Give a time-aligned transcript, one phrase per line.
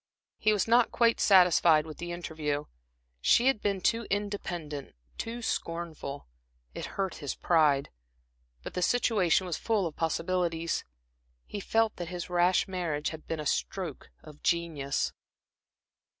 [0.39, 2.65] He was not quite satisfied with the interview;
[3.21, 6.27] she had been too independent, too scornful.
[6.73, 7.91] It hurt his pride.
[8.63, 10.83] But the situation was full of possibilities.
[11.45, 15.13] He felt that his rash marriage had been a stroke of genius.